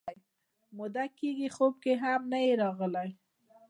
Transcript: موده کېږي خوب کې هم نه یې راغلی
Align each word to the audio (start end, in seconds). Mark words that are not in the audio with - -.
موده 0.77 1.05
کېږي 1.17 1.49
خوب 1.55 1.73
کې 1.83 1.93
هم 2.03 2.21
نه 2.31 2.39
یې 2.45 2.53
راغلی 2.63 3.09